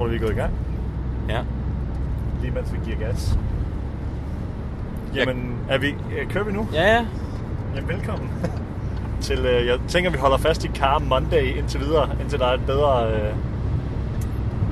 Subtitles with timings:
[0.00, 0.52] tror du, vi er gået i gang?
[1.28, 1.40] Ja.
[2.40, 3.38] Lige mens vi giver gas.
[5.14, 6.68] Jamen, er vi, øh, kører vi nu?
[6.72, 7.06] Ja, ja.
[7.74, 8.30] Jamen, velkommen.
[9.20, 12.54] til, øh, jeg tænker, vi holder fast i Car Monday indtil videre, indtil der er
[12.54, 13.34] et bedre, øh,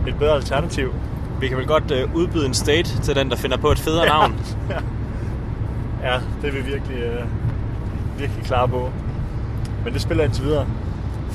[0.09, 0.95] et bedre alternativ.
[1.40, 4.06] Vi kan vel godt øh, udbyde en state til den, der finder på et federe
[4.06, 4.34] navn.
[4.70, 4.80] ja.
[6.12, 7.24] ja, det er vi virkelig, øh,
[8.18, 8.90] virkelig klar på.
[9.84, 10.66] Men det spiller indtil videre.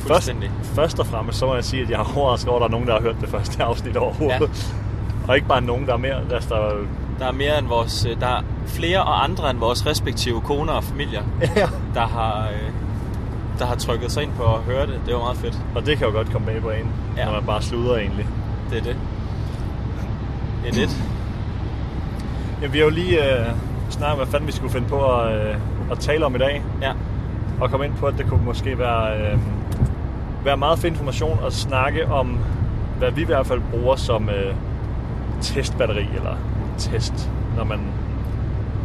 [0.08, 0.32] Først,
[0.64, 2.72] først og fremmest, så må jeg sige, at jeg har overrasket over, at der er
[2.72, 4.40] nogen, der har hørt det første afsnit overhovedet.
[4.41, 5.27] Ja.
[5.27, 6.16] Og ikke bare nogen, der er mere.
[6.30, 6.72] Der står,
[7.20, 8.05] Der er mere end vores...
[8.05, 11.22] øh, Der er flere og andre end vores respektive koner og familier,
[11.55, 11.68] ja.
[11.94, 12.70] der har, øh,
[13.60, 15.00] der har trykket sig ind på at høre det.
[15.05, 15.58] Det var meget fedt.
[15.76, 17.22] Og det kan jo godt komme bag på en, Ja.
[17.22, 17.26] ja.
[17.26, 18.26] når man bare sluder egentlig.
[18.70, 18.96] Det er det.
[20.63, 20.90] Det er det.
[22.62, 23.46] Jamen, vi har jo lige øh,
[23.90, 25.55] snakket, hvad fanden vi skulle finde på at, øh,
[25.91, 26.63] at tale om i dag.
[26.82, 26.91] Ja.
[27.62, 29.38] Og komme ind på, at det kunne måske være, øh,
[30.46, 32.38] være meget fed information at snakke om,
[32.98, 34.54] hvad vi i hvert fald bruger som øh,
[35.41, 36.35] testbatteri, eller
[36.77, 37.80] test, når man...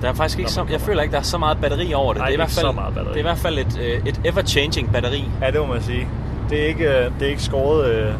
[0.02, 2.20] Der er faktisk ikke så, jeg føler ikke, der er så meget batteri over det.
[2.20, 3.12] Nej, det er i hvert fald, så meget batteri.
[3.12, 5.24] Det er i hvert fald et, øh, et ever-changing batteri.
[5.42, 6.08] Ja, det må man sige.
[6.50, 8.12] Det er ikke, øh, det er ikke skåret, øh,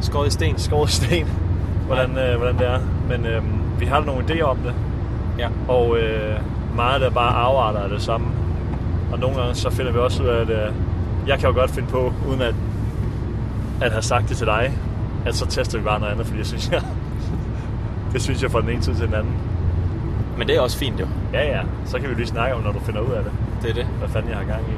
[0.00, 0.58] Skåret i sten.
[0.58, 1.28] skåret i sten,
[1.86, 2.78] hvordan, øh, hvordan det er.
[3.08, 3.42] Men øh,
[3.80, 4.74] vi har nogle idéer om det.
[5.38, 5.48] Ja.
[5.68, 6.34] Og øh,
[6.76, 8.26] meget der bare afarter af det samme.
[9.12, 10.72] Og nogle gange så finder vi også ud af, at øh,
[11.26, 12.54] jeg kan jo godt finde på, uden at,
[13.82, 14.72] at have sagt det til dig,
[15.26, 16.82] at så tester vi bare noget andet, fordi jeg synes, jeg,
[18.12, 19.32] det synes jeg fra den ene tid til den anden.
[20.38, 21.06] Men det er også fint jo.
[21.32, 23.70] Ja, ja, så kan vi lige snakke om, når du finder ud af det, Det
[23.70, 23.86] er det.
[23.98, 24.74] hvad fanden jeg har gang i.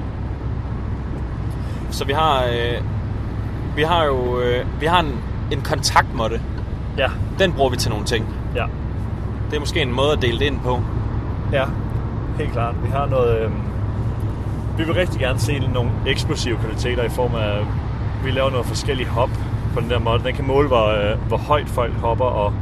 [1.91, 2.81] Så vi har, øh,
[3.77, 5.13] vi har jo øh, vi har en,
[5.51, 6.41] en kontaktmåtte.
[6.99, 7.07] Ja,
[7.39, 8.27] Den bruger vi til nogle ting.
[8.55, 8.65] ja,
[9.51, 10.81] Det er måske en måde at dele det ind på.
[11.53, 11.65] ja,
[12.39, 12.75] helt klart.
[12.85, 13.39] Vi har noget...
[13.41, 13.51] Øh,
[14.79, 17.67] vi vil rigtig gerne se nogle eksplosive kvaliteter i form af,
[18.25, 19.31] vi laver noget forskellige hop
[19.75, 20.23] på den der måde.
[20.25, 22.53] Den kan måle, hvor, øh, hvor højt folk hopper, og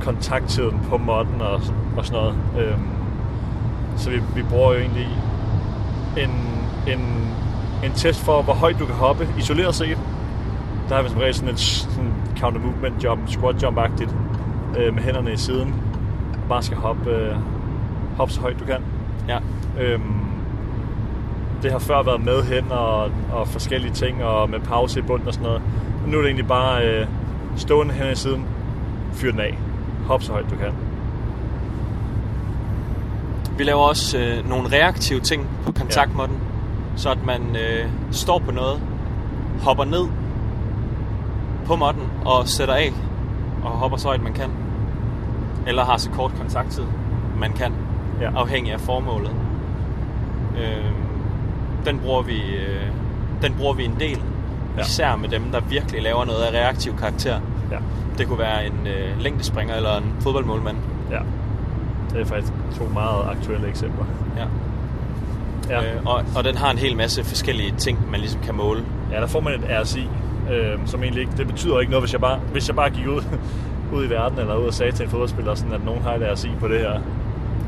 [0.00, 1.60] kontakttiden på modden og,
[1.96, 2.34] og sådan noget.
[2.58, 2.88] Øhm,
[3.96, 5.08] så vi, vi bruger jo egentlig
[6.16, 6.30] en,
[6.92, 7.34] en,
[7.84, 9.98] en test for, hvor højt du kan hoppe isoleret set.
[10.88, 14.14] Der har vi som regel sådan et sådan counter movement jump, squat jump-agtigt,
[14.78, 15.74] øh, med hænderne i siden.
[16.42, 17.36] Og bare skal hoppe, øh,
[18.16, 18.82] hoppe så højt du kan.
[19.28, 19.38] Ja.
[19.80, 20.21] Øhm,
[21.62, 25.28] det har før været med hen og, og forskellige ting, og med pause i bunden
[25.28, 25.62] og sådan noget.
[26.02, 27.06] Men nu er det egentlig bare øh,
[27.56, 28.44] stående hen i siden,
[29.12, 29.58] fyr den af.
[30.06, 30.72] Hop så højt du kan.
[33.58, 36.96] Vi laver også øh, nogle reaktive ting på kontaktmåtten, ja.
[36.96, 38.80] så at man øh, står på noget,
[39.62, 40.06] hopper ned
[41.66, 42.92] på måtten og sætter af
[43.64, 44.50] og hopper så højt man kan.
[45.66, 46.84] Eller har så kort kontakttid
[47.38, 47.72] man kan,
[48.20, 48.30] Ja.
[48.36, 49.30] afhængig af formålet.
[50.58, 51.01] Øh,
[51.86, 52.82] den bruger vi øh,
[53.42, 54.10] den bruger vi en del.
[54.16, 54.16] Ja.
[54.76, 54.80] Ja.
[54.82, 57.40] Især med dem, der virkelig laver noget af reaktiv karakter.
[57.70, 57.76] Ja.
[58.18, 60.76] Det kunne være en øh, længdespringer eller en fodboldmålmand.
[61.10, 61.18] ja.
[62.12, 64.04] Det er faktisk to meget aktuelle eksempler.
[64.36, 64.44] Ja.
[65.70, 68.84] Ja, Øh, og, og den har en hel masse forskellige ting, man ligesom kan måle.
[69.12, 70.08] ja der får man et RSI,
[70.52, 73.06] øh, som egentlig ikke, det betyder ikke noget, hvis jeg bare, hvis jeg bare gik
[73.06, 73.22] ud,
[73.94, 76.32] ud i verden, eller ud og sagde til en fodboldspiller, sådan, at nogen har et
[76.34, 76.92] RSI på det her.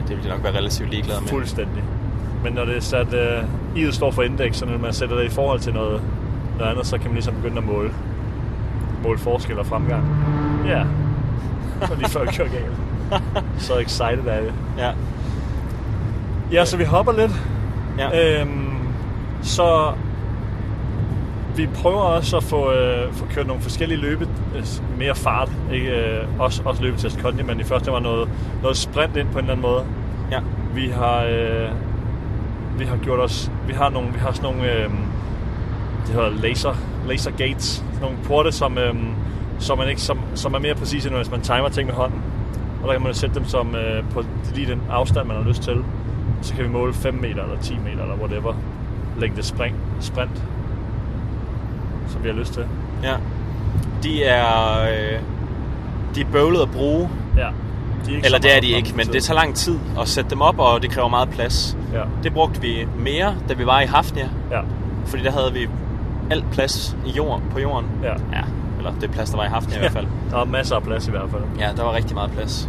[0.09, 1.29] Det vil jeg nok være relativt ligeglad med.
[1.29, 1.83] Fuldstændig.
[2.45, 3.43] Men når det er sat, øh,
[3.77, 6.03] I'et står for indeks, så når man sætter det i forhold til noget,
[6.59, 7.91] noget andet, så kan man ligesom begynde at måle,
[9.03, 10.05] måle forskel og fremgang.
[10.67, 10.85] Ja.
[11.91, 12.73] Og lige før jeg kører galt.
[13.59, 14.53] Så excited er det.
[14.79, 14.91] Ja.
[16.53, 17.33] Ja, så vi hopper lidt.
[17.99, 18.41] ja.
[18.41, 18.79] Øhm,
[19.43, 19.93] så
[21.57, 24.65] vi prøver også at få, øh, få kørt nogle forskellige løbe, øh,
[24.99, 25.91] mere fart, ikke?
[25.91, 28.29] Øh, også, også løbetest kondi, men i første var noget,
[28.63, 29.85] noget sprint ind på en eller anden måde.
[30.31, 30.39] ja.
[30.75, 31.69] Vi har, øh,
[32.79, 34.91] vi har gjort os, vi har nogle, vi har sådan nogle, øh,
[36.07, 36.75] det hedder laser,
[37.09, 38.95] laser gates, sådan nogle porte, som, øh,
[39.59, 42.23] som, man ikke, som, som er mere præcise, end hvis man timer ting med hånden.
[42.83, 44.25] Og der kan man sætte dem som, øh, på
[44.55, 45.85] lige den afstand, man har lyst til.
[46.43, 48.55] Så kan vi måle 5 meter eller 10 meter eller whatever.
[49.19, 50.45] Længde spring, sprint,
[52.09, 52.67] som vi har lyst til.
[53.03, 53.15] ja.
[54.03, 55.21] De er, øh,
[56.15, 57.11] de er bøvlet at bruge.
[57.37, 57.49] Ja.
[58.07, 60.41] De ikke Eller det er de ikke, men det tager lang tid at sætte dem
[60.41, 61.77] op, og det kræver meget plads.
[61.93, 64.61] Ja, Det brugte vi mere, da vi var i Hafnia, ja,
[65.07, 65.69] fordi der havde vi
[66.31, 67.87] alt plads i jord, på jorden.
[68.03, 68.09] ja.
[68.09, 68.43] Ja,
[68.79, 70.07] eller det plads, der var i Hafnia i hvert fald.
[70.31, 71.43] Der er masser af plads i hvert fald.
[71.61, 72.69] Ja, der var rigtig meget plads.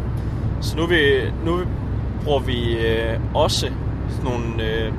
[0.62, 1.60] Så nu, vi, nu
[2.24, 3.60] bruger vi øh, også
[4.10, 4.92] sådan nogle øh,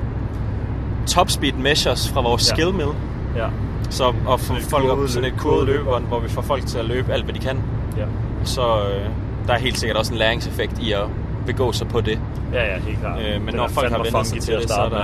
[1.07, 2.55] top speed measures fra vores Ja.
[2.55, 2.89] skill mill.
[3.35, 3.47] Ja,
[3.89, 6.77] Så at få folk op sådan løb- et kurvet løbebånd, hvor vi får folk til
[6.77, 7.57] at løbe alt, hvad de kan.
[7.97, 8.05] ja.
[8.43, 9.05] Så øh,
[9.47, 11.03] der er helt sikkert også en læringseffekt i at
[11.45, 12.19] begå sig på det.
[12.53, 13.19] Ja, ja, helt klart.
[13.19, 15.03] Øh, men Den når folk har vendt sig til det, så er, der,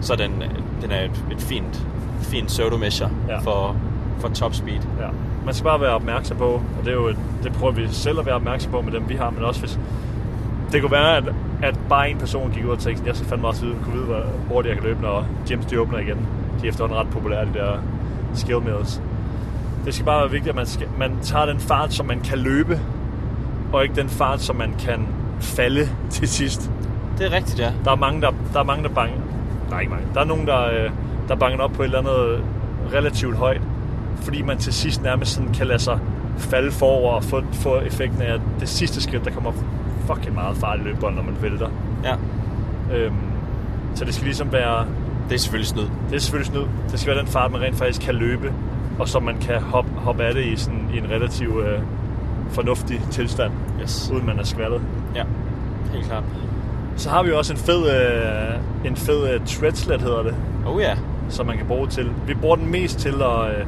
[0.00, 0.42] så er den,
[0.82, 1.86] den er et, et fint,
[2.20, 3.38] fint pseudo-measure Ja.
[3.38, 3.76] for,
[4.18, 4.80] for top speed.
[5.00, 5.06] Ja.
[5.44, 7.08] man skal bare være opmærksom på, og det, er jo,
[7.42, 9.78] det prøver vi selv at være opmærksom på med dem, vi har, men også hvis...
[10.72, 11.24] Det kunne være, at,
[11.62, 14.04] at bare en person gik ud og tænkte, jeg skal fandme også vide, kunne vide,
[14.04, 16.16] hvor hurtigt jeg kan løbe, når gyms de åbner igen.
[16.60, 17.78] De er efterhånden ret populære, de der
[18.34, 19.02] skill mills.
[19.84, 22.38] Det skal bare være vigtigt, at man, skal, man tager den fart, som man kan
[22.38, 22.80] løbe,
[23.72, 25.06] og ikke den fart, som man kan
[25.40, 26.70] falde til sidst.
[27.18, 27.72] Det er rigtigt, ja.
[27.84, 29.14] Der er mange, der, der, er mange, der bange.
[29.70, 30.06] Der er ikke mange.
[30.14, 30.90] Der er nogen, der, øh,
[31.28, 32.44] der banger op på et eller andet
[32.94, 33.60] relativt højt,
[34.16, 35.98] fordi man til sidst nærmest sådan kan lade sig
[36.38, 39.52] falde forover og få, få effekten af at det sidste skridt, der kommer
[40.06, 41.68] fucking meget fart i løbebånd, når man vælter.
[42.04, 42.14] Ja,
[42.94, 43.14] Øhm,
[43.94, 44.86] så det skal ligesom være,
[45.28, 45.82] det er selvfølgelig snyd.
[46.10, 46.62] det er selvfølgelig snyd.
[46.92, 48.52] Det skal være den fart, man rent faktisk kan løbe,
[48.98, 51.78] og som man kan hoppe hop af det i, sådan, i en relativt øh,
[52.50, 53.52] fornuftig tilstand,
[53.82, 54.10] Yes.
[54.14, 54.80] uden man er skvattet.
[55.14, 55.22] Ja,
[55.92, 56.24] helt klart.
[56.96, 60.34] Så har vi også en fed, øh, en fed øh, treadslet, hedder det,
[60.66, 60.96] Oh ja,
[61.28, 62.10] som man kan bruge til.
[62.26, 63.66] Vi bruger den mest til at, øh,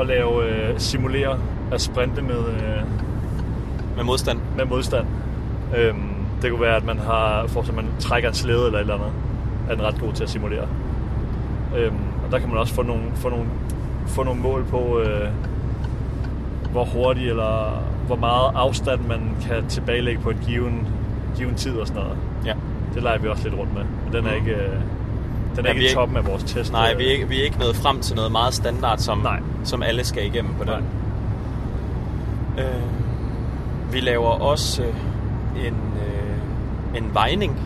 [0.00, 1.38] at lave øh, simulere
[1.72, 2.82] at sprinte med, øh,
[3.96, 4.38] med modstand.
[4.56, 5.06] med modstand.
[5.76, 5.96] Øhm,
[6.42, 8.94] det kunne være, at man har, for eksempel, man trækker en slæde eller et eller
[8.94, 9.10] andet,
[9.70, 10.66] er den ret god til at simulere.
[11.78, 11.96] Øhm,
[12.26, 13.44] og der kan man også få nogle, få nogle,
[14.06, 15.28] få nogle mål på, øh,
[16.72, 20.88] hvor hurtigt eller hvor meget afstand man kan tilbagelægge på en given,
[21.36, 22.16] given tid og sådan noget.
[22.46, 22.54] Ja.
[22.94, 23.82] Det leger vi også lidt rundt med.
[24.04, 24.46] Men den er Mhm.
[24.48, 24.68] ikke, øh,
[25.56, 26.72] den er Ja, ikke i toppen af vores test.
[26.72, 29.18] Nej, øh, vi er, ikke, vi er ikke nået frem til noget meget standard, som,
[29.18, 29.40] Nej.
[29.64, 30.70] som alle skal igennem på den.
[32.56, 32.64] Nej.
[32.64, 32.82] Øh,
[33.92, 35.74] vi laver også øh, en,
[36.06, 37.60] øh, en vejning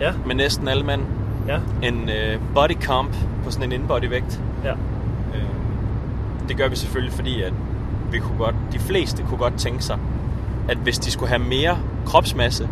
[0.00, 1.02] Ja, med næsten alle mand.
[1.48, 4.40] ja, En øh, body comp på sådan en inbodyvægt.
[4.64, 4.72] ja.
[5.34, 5.42] Øh,
[6.48, 7.52] det gør vi selvfølgelig, fordi at
[8.12, 9.98] vi kunne godt, de fleste kunne godt tænke sig,
[10.68, 12.68] at hvis de skulle have mere kropsmasse,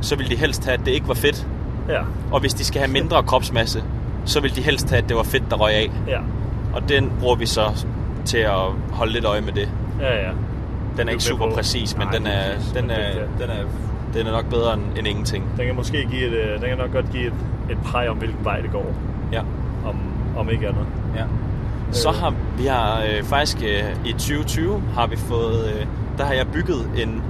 [0.00, 1.46] så ville de helst have, at det ikke var fedt.
[1.88, 2.00] Ja,
[2.32, 3.82] Og hvis de skal have mindre kropsmasse,
[4.24, 5.90] så ville de helst have, at det var fedt, der røg af.
[6.08, 6.18] ja,
[6.74, 7.86] Og den bruger vi så
[8.24, 8.52] til at
[8.92, 9.68] holde lidt øje med det.
[10.00, 10.30] ja, ja.
[10.96, 12.72] Den er ikke er super på- præcis, men Nej, den er, præcis.
[12.72, 12.96] den er,
[13.40, 13.64] den er,
[14.14, 15.44] den er nok bedre end, end ingenting.
[15.58, 17.32] Den kan måske give et, øh, den kan nok godt give et,
[17.70, 18.94] et præg om, hvilken vej det går.
[19.32, 19.40] Ja.
[19.86, 19.96] Om,
[20.36, 20.84] om ikke andet.
[21.16, 21.24] ja.
[21.94, 25.86] Så har vi har øh, faktisk øh, i 2020 har vi fået, øh,
[26.18, 27.22] der har jeg bygget en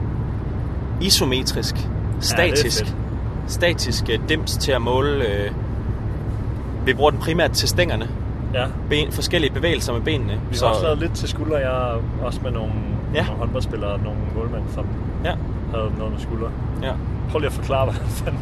[1.00, 1.74] isometrisk,
[2.20, 2.96] statisk, fedt.
[3.46, 5.24] statisk øh, dims til at måle.
[5.28, 5.50] Øh,
[6.86, 8.08] vi bruger den primært til stængerne,
[8.54, 8.64] Ja.
[8.90, 10.40] ben, forskellige bevægelser med benene.
[10.50, 11.58] Vi har også lavet lidt til skulder.
[11.58, 12.72] Jeg også med nogle,
[13.14, 13.18] Ja.
[13.18, 13.24] ja.
[13.26, 14.86] nogle håndboldspillere og nogle målmænd, som
[15.24, 15.34] ja,
[15.74, 16.48] havde noget med skulder.
[16.82, 16.92] ja.
[17.30, 18.40] Prøv lige at forklare, hvad fanden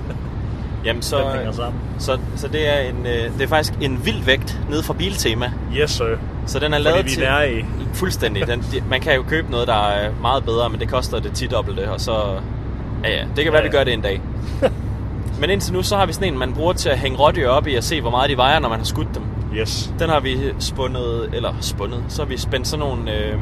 [0.85, 1.81] Jamen så, den hænger sammen.
[1.99, 5.53] så, så det er en, øh, det er faktisk en vild vægt nede fra Biltema.
[5.77, 6.05] Yes, sir.
[6.47, 7.23] Så den er Fordi lavet vi til...
[7.23, 7.65] er i.
[7.93, 8.47] Fuldstændig.
[8.47, 11.33] Den, de, man kan jo købe noget, der er meget bedre, men det koster det
[11.33, 12.13] 10 dobbelte, og så...
[13.05, 13.79] Ja, ja, det kan være, Ja, vi ja.
[13.79, 14.21] gør det en dag.
[15.41, 17.67] men indtil nu, så har vi sådan en, man bruger til at hænge rådyr op
[17.67, 19.23] i og se, hvor meget de vejer, når man har skudt dem.
[19.57, 19.93] Yes.
[19.99, 23.17] Den har vi spundet, eller spundet, så har vi spændt sådan nogle...
[23.17, 23.39] Øh,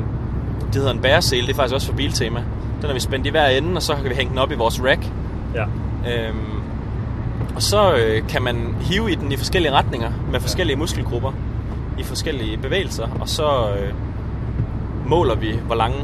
[0.67, 2.41] det hedder en bæresele, det er faktisk også for Biltema.
[2.81, 4.55] Den har vi spændt i hver ende, og så kan vi hænge den op i
[4.55, 5.01] vores rack.
[5.55, 5.65] Ja.
[6.11, 6.60] Øhm,
[7.55, 11.33] og så øh, kan man hive i den i forskellige retninger med forskellige muskelgrupper
[11.99, 13.93] i forskellige bevægelser, og så øh,
[15.07, 15.97] måler vi, hvor lange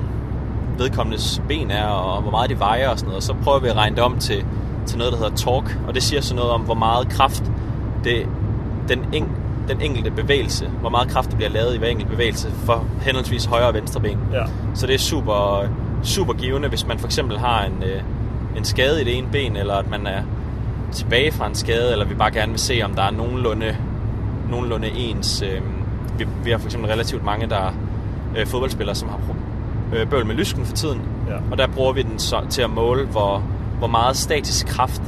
[0.79, 3.69] vedkommendes ben er, og hvor meget de vejer og sådan noget, og så prøver vi
[3.69, 4.45] at regne det om til,
[4.87, 7.43] til noget, der hedder torque, og det siger så noget om, hvor meget kraft
[8.05, 8.27] det,
[8.89, 9.37] den, eng,
[9.69, 13.45] den enkelte bevægelse, hvor meget kraft der bliver lavet i hver enkelt bevægelse for henholdsvis
[13.45, 14.19] højre og venstre ben.
[14.33, 14.45] Ja.
[14.75, 15.69] Så det er super,
[16.03, 18.03] super givende, hvis man for eksempel har en, øh,
[18.57, 20.23] en skade i det ene ben, eller at man er
[20.93, 23.77] tilbage fra en skade, eller vi bare gerne vil se, om der er nogenlunde,
[24.51, 25.43] nogenlunde ens.
[25.43, 25.61] Øh,
[26.19, 27.73] vi, vi har for eksempel relativt mange, der er
[28.37, 29.19] øh, fodboldspillere, som har
[29.95, 31.01] øh, bøvl med lysken for tiden.
[31.29, 31.37] Ja.
[31.51, 33.43] Og der bruger vi den så, til at måle, hvor,
[33.79, 35.03] hvor meget statisk kraft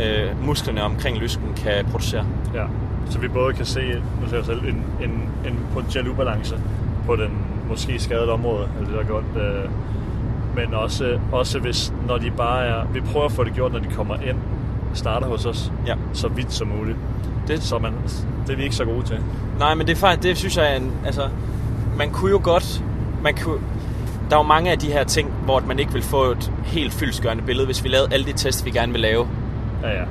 [0.00, 2.24] øh, musklerne omkring lysken kan producere.
[2.54, 2.64] Ja.
[3.10, 3.80] Så vi både kan se,
[4.20, 5.10] nu ser jeg selv, en, en,
[5.46, 6.56] en potentiel ubalance
[7.06, 7.30] på den
[7.68, 9.64] måske skadede område, eller det der er godt.
[9.64, 9.70] Øh,
[10.56, 12.86] men også, også hvis, når de bare er...
[12.92, 14.36] Vi prøver at få det gjort, når de kommer ind,
[14.94, 15.94] starter hos os, Ja.
[16.12, 16.96] så vidt som muligt.
[17.48, 17.92] Det, Så man,
[18.46, 19.18] det er vi ikke så gode til.
[19.58, 21.22] Nej, men det er faktisk, det synes jeg er en, altså,
[21.96, 22.82] man kunne jo godt,
[23.22, 23.58] man kunne,
[24.30, 26.92] der er jo mange af de her ting, hvor man ikke vil få et helt
[26.92, 29.26] fyldskørende billede, hvis vi lavede alle de tests, vi gerne vil lave,
[29.82, 30.04] Ja, ja.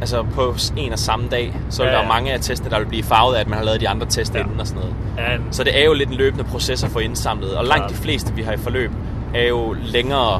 [0.00, 2.06] altså på en og samme dag, så vil Ja, der ja.
[2.06, 4.06] jo mange af testene, der vil blive farvet af, at man har lavet de andre
[4.06, 4.40] test Ja.
[4.40, 4.96] inden og sådan noget.
[5.30, 7.78] ja en, Så det er jo lidt en løbende proces at få indsamlet, og langt
[7.80, 7.90] Klart.
[7.90, 8.90] de fleste, vi har i forløb,
[9.34, 10.38] er jo længere Ja,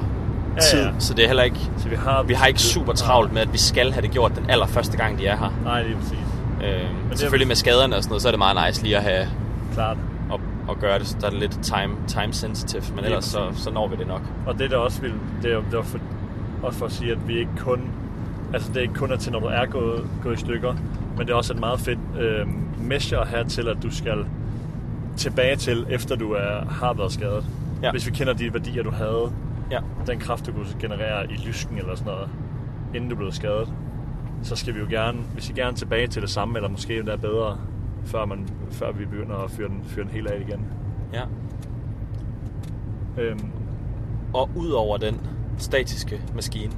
[0.71, 0.91] tid, ja.
[0.99, 3.53] så det er heller ikke, så vi har, vi har ikke super travlt med, at
[3.53, 5.51] vi skal have det gjort den allerførste gang, de er her.
[5.65, 6.19] Nej, lige præcis.
[6.63, 8.97] Øh, det er- selvfølgelig med skaderne og sådan noget, så er det meget nice lige
[8.97, 9.29] at have
[9.75, 9.97] Klart.
[10.33, 10.41] at,
[10.71, 13.47] at gøre det, så der er det lidt time, time sensitive, men Lige ellers så,
[13.49, 13.63] præcis.
[13.65, 14.23] så når vi det nok.
[14.47, 15.99] Og det der også vil, det er, det er for,
[16.63, 17.81] også for at sige, at vi ikke kun,
[18.55, 20.75] altså det er ikke kun er til, når du er gået, gået i stykker,
[21.17, 22.47] men det er også et meget fedt øh,
[22.79, 24.25] measure at have til, at du skal
[25.17, 27.45] tilbage til, efter du er, har været skadet.
[27.83, 27.91] Ja.
[27.91, 29.33] Hvis vi kender de værdier, du havde,
[29.71, 29.81] Ja.
[30.07, 32.29] den kraft, du kunne generere i lysken eller sådan noget,
[32.95, 33.73] inden du blev skadet,
[34.43, 37.17] så skal vi jo gerne, hvis vi gerne tilbage til det samme, eller måske endda
[37.17, 37.59] bedre,
[38.05, 40.65] før, man, før vi begynder at fyre den, fyre den helt af igen.
[41.13, 41.23] ja.
[43.19, 43.51] Øhm,
[44.33, 45.21] Og ud over den
[45.59, 46.73] statiske maskine,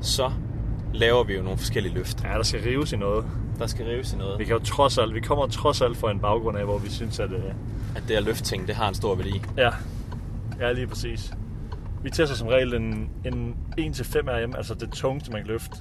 [0.00, 0.30] så
[0.94, 2.24] laver vi jo nogle forskellige løft.
[2.24, 3.24] ja, der skal rives i noget.
[3.58, 4.38] Der skal rives i noget.
[4.38, 6.90] Vi kan jo trods alt, vi kommer trods alt fra en baggrund af, hvor vi
[6.90, 7.42] synes, at øh,
[7.96, 9.42] At det at løfte ting, det har en stor værdi.
[9.56, 9.70] ja,
[10.60, 11.32] ja, lige præcis.
[12.02, 15.76] Vi tester som regel en, en 1-5 RM, altså det tungeste, man kan løfte.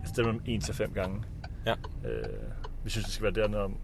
[0.00, 1.22] Altså det er mellem 1-5 gange.
[1.66, 1.74] Ja.
[2.08, 2.24] Øh,
[2.84, 3.76] vi synes, det skal være dernede om,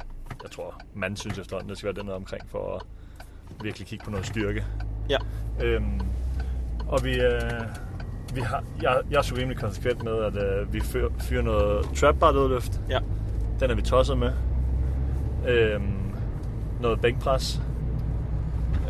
[0.43, 2.83] jeg tror, man synes efterhånden, det skal være dernede omkring for at
[3.65, 4.65] virkelig kigge på noget styrke.
[5.11, 5.19] Ja.
[5.63, 6.01] Øhm,
[6.89, 7.41] og vi, øh,
[8.35, 11.87] vi har, jeg, jeg er så rimelig konsekvent med, at øh, vi fyrer, fyrer noget
[11.97, 12.81] trap bar dødløft.
[12.91, 12.99] Ja.
[13.61, 14.33] Den er vi tosset med.
[15.49, 16.13] Øhm,
[16.81, 17.63] noget bænkpres.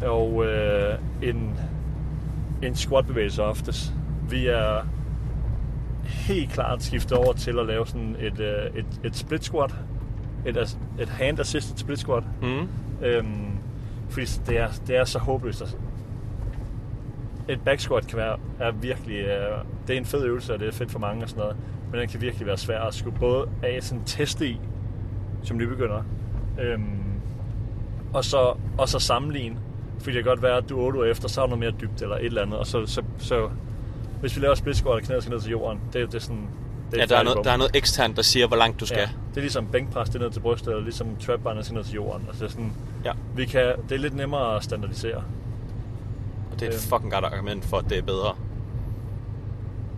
[0.03, 1.59] Og øh, en,
[2.63, 3.93] en squat-bevægelse oftest.
[4.31, 4.87] Vi er
[6.05, 9.75] helt klart skiftet over til at lave sådan et, øh, et, et split squat.
[10.47, 12.25] Et, et hand assisted split squat.
[12.43, 12.69] Mm.
[13.03, 13.59] Øhm,
[14.09, 15.79] fordi det er, det er så håbløst.
[17.49, 19.17] Et back squat kan være er virkelig...
[19.17, 21.57] Øh, det er en fed øvelse, og det er fedt for mange og sådan noget.
[21.91, 24.61] Men den kan virkelig være svær at skulle både af sådan teste i,
[25.43, 26.03] som nybegynder,
[26.61, 27.21] øhm,
[28.13, 29.57] og, så, og så sammenligne.
[30.01, 31.81] Fordi det kan godt være, at du 8 uger efter, så er der noget mere
[31.81, 32.59] dybt eller et eller andet.
[32.59, 33.49] Og så, så, så
[34.21, 36.19] hvis vi laver split squat, og knæet skal ned til jorden, det, er- det er
[36.19, 36.49] sådan...
[36.91, 37.45] Det Ja, der er, noget, bum.
[37.45, 38.99] der er noget eksternt, der siger, hvor langt du skal.
[38.99, 41.85] Ja, det er ligesom bænkpres, det er ned til brystet, eller ligesom trap bar, ned
[41.85, 42.25] til jorden.
[42.29, 42.73] Altså det er sådan,
[43.05, 43.13] Ja.
[43.37, 45.17] vi kan, det er lidt nemmere at standardisere.
[46.53, 46.81] Og det er et Øhm.
[46.81, 48.35] fucking godt argument for, at det er bedre.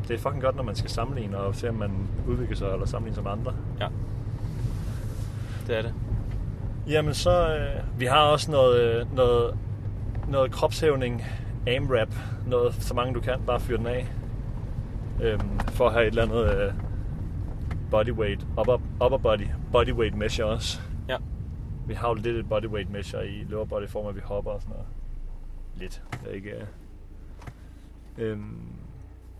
[0.08, 1.90] Det er fucking godt, når man skal sammenligne og se, om man
[2.28, 3.52] udvikler sig eller sammenligne sig med andre.
[3.80, 3.86] Ja.
[5.66, 5.92] Det er det.
[6.88, 9.54] Jamen så, øh, vi har også noget, øh, noget,
[10.30, 11.24] noget kropshævning,
[11.66, 12.14] AMRAP,
[12.46, 14.08] noget så mange du kan, bare fyre den af.
[15.22, 16.72] Øhm, for at have et eller andet øh,
[17.90, 20.80] bodyweight, upper, upper body, bodyweight measure også.
[21.08, 21.16] Ja.
[21.86, 24.62] Vi har jo lidt et bodyweight measure i lower body form, at vi hopper og
[24.62, 24.86] sådan noget.
[25.76, 26.02] Lidt.
[26.12, 26.50] Det er ikke...
[26.50, 26.66] Øh.
[28.18, 28.40] Øhm,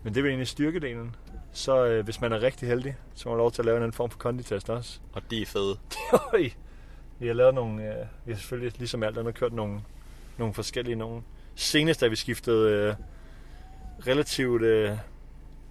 [0.03, 1.15] men det er vel egentlig styrkedelen.
[1.51, 3.83] Så øh, hvis man er rigtig heldig, så må man lov til at lave en
[3.83, 4.99] anden form for konditest også.
[5.13, 5.77] Og de er fede.
[7.19, 9.81] Vi har lavet nogle, øh, vi har selvfølgelig ligesom alt andet kørt nogle,
[10.41, 11.21] nogle forskellige nogle.
[11.55, 12.93] Senest da vi skiftede øh,
[14.07, 14.91] relativt øh,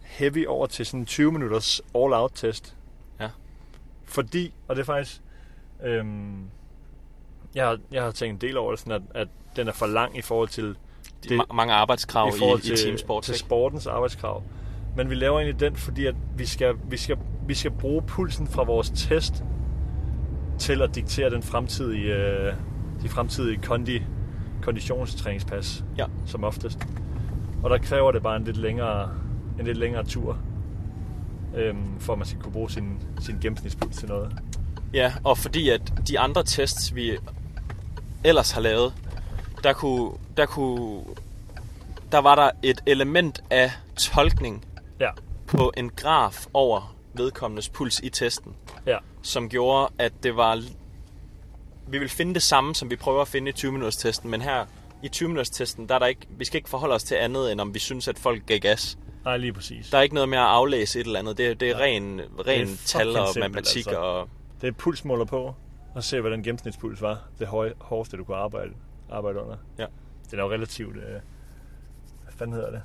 [0.02, 2.76] heavy over til sådan en 20 minutters all-out test.
[3.20, 3.28] Ja.
[4.04, 5.20] Fordi, og det er faktisk,
[5.84, 6.44] øhm,
[7.54, 9.86] jeg, har, jeg har tænkt en del over det, sådan at, at den er for
[9.86, 10.64] lang i forhold til
[11.24, 13.22] De, Det- ma- mange arbejdskrav i forhold til, i teamsport.
[13.22, 14.42] til sportens arbejdskrav.
[14.96, 18.46] Men vi laver egentlig den, fordi at vi skal, vi skal, vi skal bruge pulsen
[18.46, 19.44] fra vores test
[20.58, 22.54] til at diktere den fremtidige, øh,
[23.02, 24.02] de fremtidige kondi,
[24.62, 26.04] konditionstræningspas, Ja.
[26.26, 26.78] som oftest.
[27.62, 29.10] Og der kræver det bare en lidt længere,
[29.58, 30.38] en lidt længere tur,
[31.56, 34.32] øhm, for at man skal kunne bruge sin, sin gennemsnitspuls til noget.
[34.94, 37.12] Ja, og fordi at de andre tests, vi
[38.24, 38.94] ellers har lavet,
[39.64, 41.04] der kunne, der kunne,
[42.12, 44.64] der var der et element af tolkning
[45.00, 45.10] Ja,
[45.46, 48.52] på en graf over vedkommendes puls i testen,
[48.86, 50.62] ja, som gjorde, at det var...
[51.90, 54.66] Vi vil finde det samme, som vi prøver at finde i 20-minutters testen, men her
[55.02, 57.60] i 20-minutters testen, der er der ikke, vi skal ikke forholde os til andet, end
[57.60, 58.98] om vi synes, at folk gav gas.
[59.24, 59.90] nej lige præs.
[59.90, 61.38] Der er ikke noget med at aflæse et eller andet.
[61.38, 64.00] Det, er- det er ren, ren fucking tal og simpelt, matematik altså.
[64.00, 64.28] og...
[64.60, 65.54] Det er pulsmåler på,
[65.94, 67.28] og se, hvad den gennemsnitspuls var.
[67.38, 68.70] Det høje, hårdeste, du kunne arbejde,
[69.10, 69.56] arbejde under.
[69.78, 69.86] Ja.
[70.30, 70.96] Den er jo relativt...
[70.96, 71.02] Øh,
[72.22, 72.82] hvad fanden hedder det?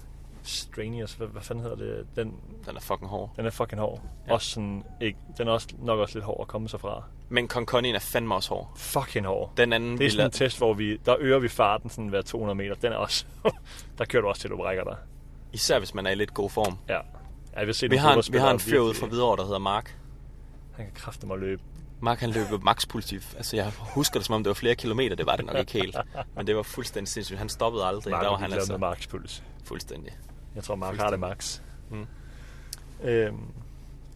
[0.48, 2.08] Strenuous, hvad, hvad fanden hedder det?
[2.16, 2.34] Den,
[2.66, 3.32] Den er fucking hård.
[3.36, 4.02] den er fucking hård.
[4.04, 4.10] Ja.
[4.28, 4.34] Ja.
[4.34, 7.04] Også sådan, ikke, den er også, nok også lidt hård at komme sig fra.
[7.30, 8.72] Men Conconien er fandme også hård.
[8.75, 9.52] Fucking hård.
[9.58, 12.08] Den anden Det er sådan vil- en test, hvor vi, der øger vi farten sådan
[12.08, 12.75] hver 200 meter.
[12.75, 13.25] Den er også...
[13.98, 14.96] der kører du også til, du brækker dig.
[15.54, 16.78] Især hvis man er i lidt god form.
[16.90, 17.00] Ja.
[17.58, 19.60] Jeg vil se Vi har, en, vi har en fyr ude fra Hvidovre, der hedder
[19.60, 19.98] Mark.
[20.75, 21.62] Han kan kræfte mig løbe.
[22.00, 23.16] Mark han løb makspuls i...
[23.16, 25.16] Altså jeg husker det som om det var flere kilometer.
[25.16, 25.98] Det var det nok ikke helt.
[26.36, 27.40] Men det var fuldstændig sindssygt.
[27.40, 28.12] Han stoppede aldrig.
[28.12, 29.44] Mark der var han altså Marks puls.
[29.64, 30.14] fuldstændig.
[30.55, 31.62] Jeg tror, Mark har det max.
[31.89, 32.05] Mm.
[33.03, 33.51] Øhm,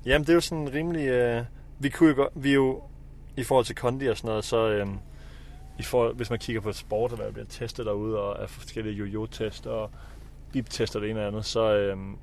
[0.06, 1.08] jamen, det er jo sådan rimelig...
[1.08, 1.44] Øh,
[1.80, 2.30] vi kunne jo godt...
[2.36, 2.84] Vi jo...
[3.38, 4.70] I forhold til kondi og sådan noget, så...
[4.70, 5.00] Øhm,
[5.80, 8.48] i forhold, hvis man kigger på sport, og hvad der bliver testet derude, og er
[8.48, 9.92] forskellige jojo-test og
[10.54, 12.18] bip-test og det ene og andet, så, øhm,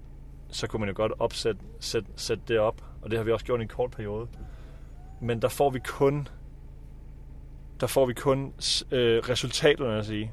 [0.48, 2.84] så kunne man jo godt opsætte sæt, sæt det op.
[3.02, 4.28] Og det har vi også gjort i en kort periode.
[5.20, 6.28] Men der får vi kun...
[7.80, 8.52] Der får vi kun
[8.90, 10.32] øh, resultaterne at sige.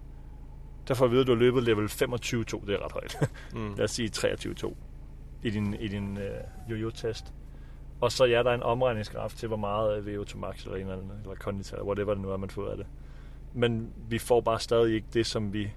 [0.88, 1.96] Der får vi at vide, at du har løbet level 25-2.
[1.96, 3.30] Det er ret højt.
[3.54, 3.74] Mm.
[3.78, 4.74] lad os sige 23-2
[5.44, 6.32] i din, i din øh,
[6.72, 7.34] jojo-test.
[8.02, 10.82] Og så ja, der er en omregningsgraf til, hvor meget øh, VO2 max eller en
[10.82, 12.86] eller anden, eller kondita, eller whatever det nu er, man får af det.
[13.54, 15.72] men vi får bare stadig ikke det, som vi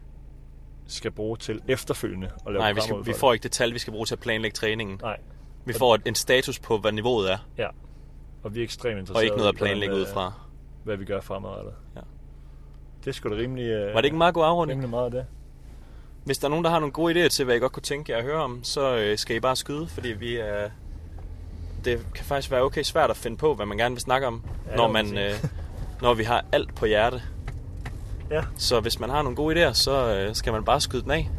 [0.86, 3.78] skal bruge til efterfølgende at lave Nej, vi, skal, vi får ikke det tal, vi
[3.78, 4.98] skal bruge til at planlægge træningen.
[5.02, 5.18] Nej,
[5.64, 7.68] Vi får et- en status på, hvad niveauet er, ja.
[8.42, 10.32] Og vi er ekstremt interesserede og ikke noget at planlægge ud fra.
[10.84, 11.74] Hvad vi gør fremadrettet.
[11.96, 12.00] Ja.
[13.06, 14.76] Det sgu da rimelig, øh, Var det ikke en meget god afrunding?
[14.76, 15.24] rimelig meget af det.
[16.24, 18.12] Hvis der er nogen, der har nogle gode idéer til, hvad I godt kunne tænke
[18.12, 20.70] jer at høre om, så øh, skal I bare skyde, fordi vi er...
[21.84, 24.44] Det kan faktisk være okay svært at finde på, hvad man gerne vil snakke om,
[24.70, 25.32] Ja, når, man, øh,
[26.02, 27.22] når vi har alt på hjerte.
[28.30, 28.42] Ja.
[28.56, 31.30] Så hvis man har nogle gode idéer, så øh, skal man bare skyde dem af.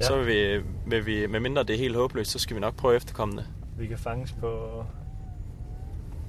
[0.00, 0.06] Ja.
[0.06, 2.76] Så vil vi, vil vi, med mindre det er helt håbløst, så skal vi nok
[2.76, 3.46] prøve at efterkomme det.
[3.78, 4.84] Vi kan fanges på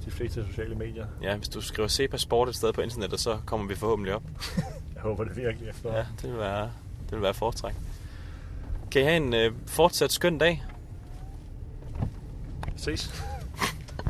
[0.04, 1.06] de fleste sociale medier.
[1.22, 4.22] Ja, hvis du skriver Sepa Sport et sted på internettet, så kommer vi forhåbentlig op.
[4.94, 5.96] Jeg håber det virkelig efter.
[5.96, 6.62] Ja, det vil være,
[7.04, 7.74] det vil være foretræk.
[8.90, 10.64] Kan I have en øh, fortsat skøn dag?
[12.76, 13.24] Ses.